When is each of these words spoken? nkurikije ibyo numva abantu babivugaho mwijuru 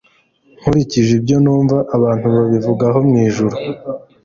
nkurikije 0.59 1.11
ibyo 1.19 1.37
numva 1.43 1.77
abantu 1.95 2.25
babivugaho 2.35 2.97
mwijuru 3.07 3.55